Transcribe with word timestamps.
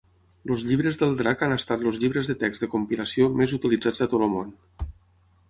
Els 0.53 0.61
llibres 0.69 0.95
del 1.01 1.11
drac 1.19 1.43
han 1.47 1.53
estat 1.55 1.83
els 1.91 1.99
llibres 2.05 2.31
de 2.33 2.37
text 2.45 2.65
de 2.65 2.71
compilació 2.73 3.29
més 3.43 3.55
utilitzats 3.61 4.05
a 4.09 4.11
tot 4.17 4.27
el 4.31 4.35
món. 4.39 4.51